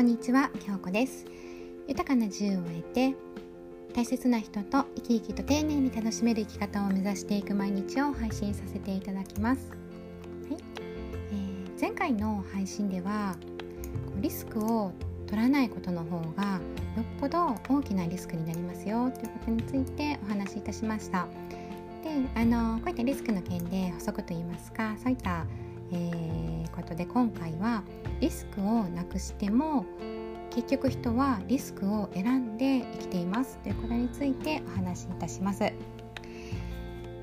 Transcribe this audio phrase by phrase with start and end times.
[0.00, 1.26] こんにちは、京子です。
[1.86, 3.14] 豊かな自由を得て
[3.92, 9.68] 大切な人と生き生きと丁寧に楽しめる生き方を目指していく毎日を配信させていただきます、
[10.48, 10.60] はい。
[11.32, 13.36] えー、前回の配信では
[14.22, 14.92] リスクを
[15.26, 16.60] 取らないことの方が
[16.96, 21.26] よっぽど大きなリスクになりますよということについてお話しいたしました。
[22.02, 25.44] であのこういったリスクの件で補足といいますかそういった
[25.92, 27.82] えー、ことで今回は
[28.20, 29.84] リスクをなくしても
[30.50, 35.62] 結局人はリスクを選んで生きていますということについてお話しいたします。
[35.62, 35.74] え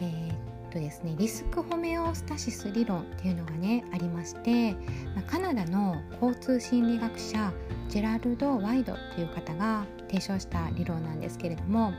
[0.00, 4.74] ー、っとですねリスクホメオスタシス理論っていうのがねありまして、
[5.14, 7.52] ま、カナダの交通心理学者
[7.88, 11.92] ジェラルド・ワイドという方が提唱した理論なんですけれども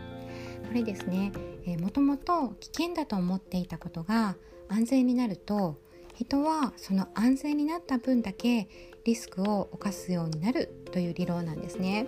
[0.68, 1.32] これですね、
[1.66, 4.36] えー、もともと危険だと思っていたことが
[4.68, 5.80] 安全になると
[6.14, 8.68] 人はその安全になった分だけ
[9.04, 12.06] リスクを冒すようになるという理論なんですね。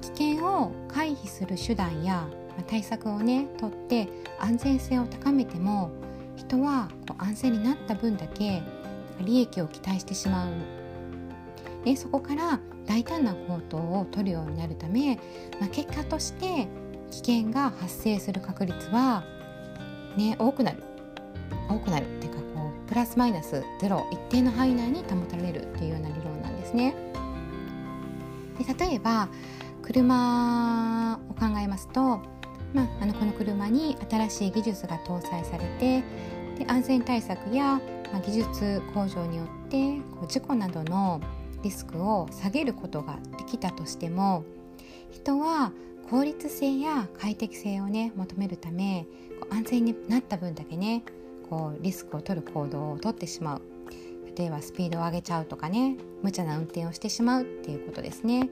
[0.00, 2.28] 危険を回避する手段や
[2.66, 4.08] 対策をねとって
[4.40, 5.90] 安全性を高めても
[6.36, 8.62] 人はこう安全になった分だけ
[9.20, 10.52] 利益を期待してしまう。
[11.84, 15.16] でそこから大胆な行動をとるようになるため、
[15.60, 16.66] まあ、結果として
[17.10, 19.22] 危険が発生する確率は
[20.16, 20.82] ね多くなる。
[21.68, 22.37] 多くなるっていう
[22.88, 26.94] プラスマイナスゼロ一定の範囲内に保たれるっていうような理論なんですね。
[28.58, 29.28] で例えば
[29.82, 32.20] 車を考えますと、
[32.74, 36.02] まあ、あのこの車に新しい技術が搭載されて
[36.58, 37.80] で安全対策や、
[38.12, 41.20] まあ、技術向上によってこう事故などの
[41.62, 44.44] リスクを下げることができたとしても
[45.10, 45.72] 人は
[46.10, 49.06] 効率性や快適性をね求めるため
[49.50, 51.02] 安全になった分だけね
[51.48, 53.62] こうリスクを取る行動をとってしまう。
[54.36, 55.96] 例えばスピードを上げちゃうとかね。
[56.22, 58.50] 無茶な運転をしてしまうっていうことですね。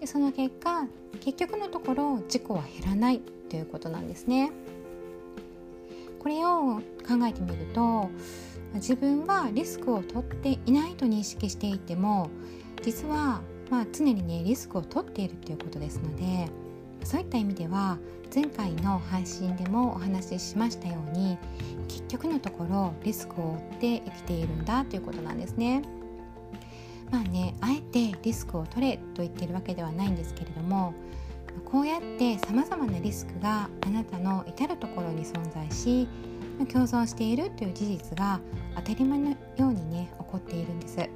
[0.00, 0.86] でその結果
[1.20, 3.20] 結局のところ事故は減らない。
[3.50, 4.52] ということなんですね。
[6.20, 8.08] これを考えてみると
[8.74, 12.30] 自分はリスクを取っていないと認識していても
[12.82, 16.50] 実はまあ常にねリスクを取っているということですので
[17.04, 17.98] そういった意味では
[18.32, 21.36] 前回の配信でもお話ししましたように
[21.88, 25.82] 結局のところリスクを負って生きているんだということなんですね。
[27.10, 30.94] まあねあえてリスクを取れと言ってるわけではないんですけれども
[31.64, 36.08] こうやってさまざまなリスクがあなたの至る所に存在し
[36.68, 38.40] 共存しているという事実が
[38.76, 41.10] 当たり前のようにね起こっているんですで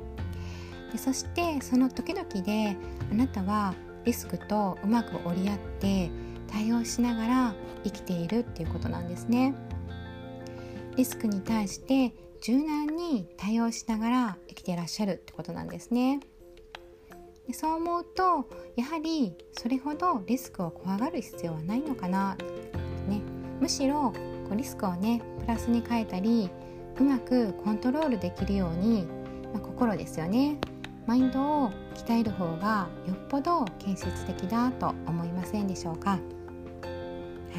[0.97, 2.77] そしてその時々で
[3.11, 6.11] あなたはリスクとうまく折り合って
[6.49, 7.55] 対応しながら
[7.85, 9.55] 生きているっていうことなんですね。
[10.97, 16.21] リスクに対して柔軟に対応しながら生きていらっしゃるってことなんですね。
[17.47, 22.37] でそう思うとやはりそれほどリスクを怖がる必要はないのかな、
[23.09, 23.21] ね、
[23.61, 24.13] むしろ
[24.49, 26.51] こうリスクをねプラスに変えたり
[26.99, 29.07] うまくコントロールできるように、
[29.53, 30.59] まあ、心ですよね。
[31.07, 36.13] マインドを鍛える方がよっぽど建設的だと思いませんでしょうか？
[36.13, 36.19] は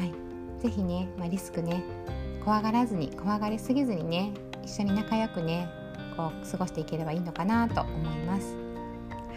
[0.04, 1.84] い、ぜひね、まあ、リスクね
[2.44, 4.32] 怖がらずに怖がりすぎずにね
[4.64, 5.68] 一緒に仲良くね
[6.16, 8.56] こう過ごしていければいいのかなと思います。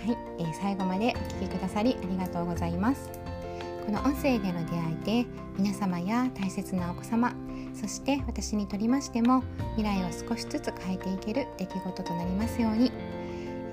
[0.06, 3.10] はい、えー、最後までお聴きくださりありがとうございます。
[3.86, 4.72] この音声での出
[5.06, 7.34] 会いで皆様や大切なお子様
[7.74, 9.44] そして私にとりましても
[9.76, 12.92] 未来を少しずつ変えていける出来事となりますように。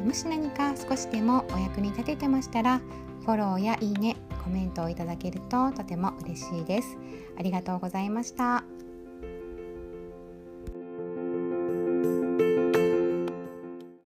[0.05, 2.81] もし何か少しでもお役に立ててましたら
[3.25, 6.97] フォローやいいねコメントをいただけるととても嬉しいです
[7.39, 8.86] ありがとうございました。